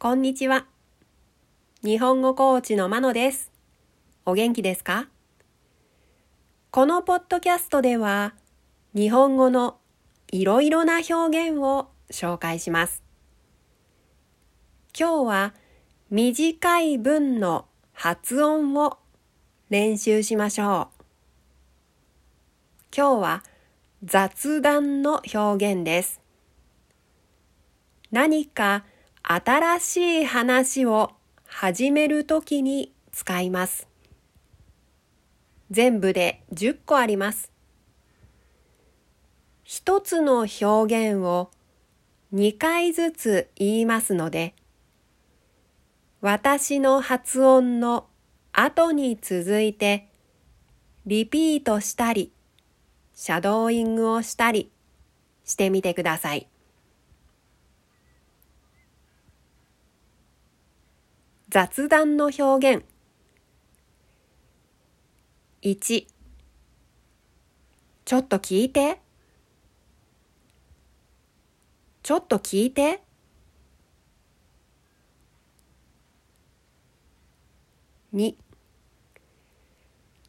[0.00, 0.64] こんにちは。
[1.82, 3.50] 日本語コーチのまのです。
[4.24, 5.08] お元気ですか？
[6.70, 8.32] このポッドキャストでは、
[8.94, 9.78] 日本語の
[10.30, 11.14] いろいろな表
[11.50, 13.02] 現を紹介します。
[14.96, 15.54] 今日は
[16.10, 18.98] 短い文の発音を
[19.68, 21.04] 練習しましょう。
[22.96, 23.42] 今日は
[24.04, 26.20] 雑談の表現です。
[28.12, 28.84] 何か
[29.30, 31.10] 新しい話を
[31.44, 33.86] 始めるときに使います。
[35.70, 37.52] 全部で10個あります。
[39.64, 41.50] 一つの表現を
[42.32, 44.54] 2回ずつ言いますので、
[46.22, 48.06] 私の発音の
[48.54, 50.08] 後に続いて
[51.04, 52.32] リピートしたり、
[53.14, 54.72] シャドーイングをしたり
[55.44, 56.48] してみてください。
[61.50, 62.84] 雑談の表現。
[65.62, 66.06] 1
[68.04, 69.00] ちょっと聞いて。
[72.02, 73.02] ちょっと聞いて。
[78.12, 78.34] 2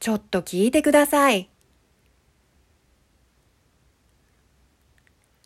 [0.00, 1.50] ちょっと聞いてください。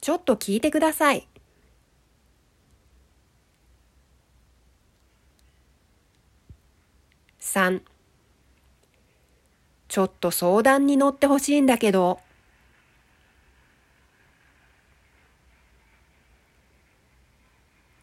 [0.00, 1.28] ちょっと聞いてください。
[7.56, 7.80] 3
[9.88, 12.20] ちょっと相談に乗ってほしいんだけど。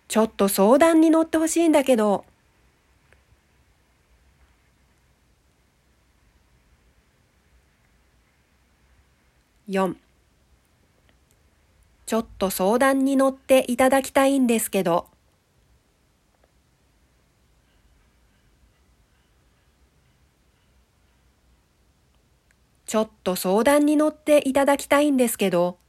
[0.07, 2.25] ちょっと相談に乗ってほしいんだけど。
[9.69, 9.95] 4
[12.07, 15.12] ちょっと相談に乗っていただきたいんですけど。
[22.93, 25.79] ちょっと相談に乗っていただきたいんですけど。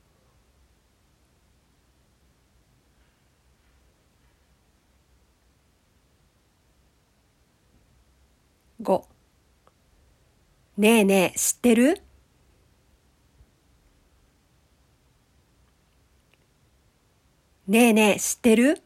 [8.80, 9.04] 5
[10.78, 12.00] ねえねえ知ってる？
[17.68, 18.80] ねえねえ知ってる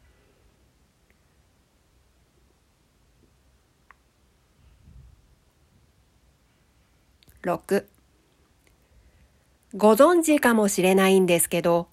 [7.42, 7.97] ？6
[9.74, 11.88] ご存知かもしれないんですけど、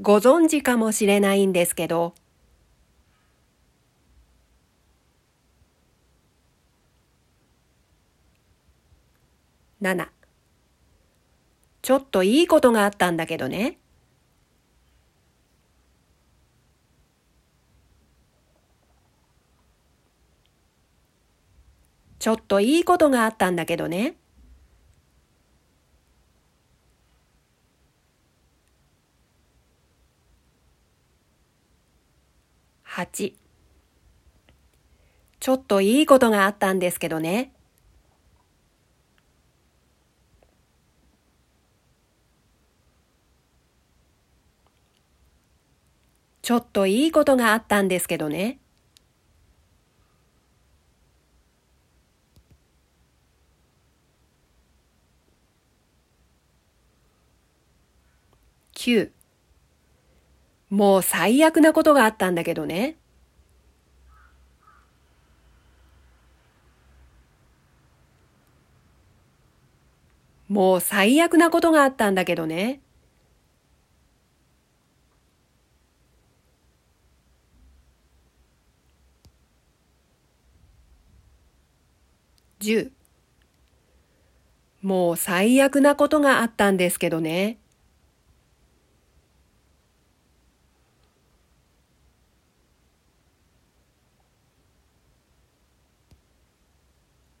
[0.00, 2.14] ご存知かもしれないんですけど、
[9.80, 10.08] 7
[11.82, 13.78] ちょっといいことがあったんだけどね。
[22.18, 24.16] ちょっといいことがあったんだけどね。
[32.84, 33.34] 8
[35.38, 37.52] ちょっといいことがあったんですけどね。
[46.42, 48.58] ちょっといいことがあったんですけどね。
[58.78, 59.10] 9
[60.70, 62.96] もう最悪なことがあったんだけどね。
[70.48, 72.80] もう最悪なことがあったんだけどね。
[82.60, 82.92] 10
[84.82, 87.58] もう最悪なことがあったんですけどね。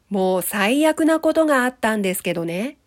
[0.08, 2.78] もう最悪なことがあったんですけどね。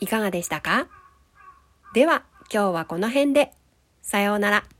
[0.00, 0.88] いかがでしたか？
[1.92, 3.52] では今日はこの辺で。
[4.00, 4.77] さようなら。